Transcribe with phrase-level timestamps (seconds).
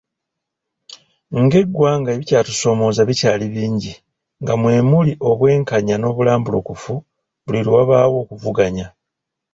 [1.41, 3.93] Ng'eggwanga ebikyatusoomooza bikyali bingi
[4.41, 6.93] nga mwe muli obwenkanya n'obulambulukufu
[7.45, 8.87] buli lwe wabaawo okuvuganya.